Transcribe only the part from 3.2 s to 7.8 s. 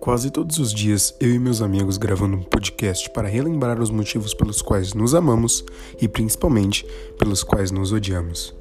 relembrar os motivos pelos quais nos amamos e principalmente pelos quais